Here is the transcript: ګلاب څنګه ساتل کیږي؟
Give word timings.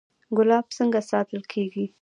ګلاب 0.37 0.65
څنګه 0.77 0.99
ساتل 1.11 1.41
کیږي؟ 1.51 1.85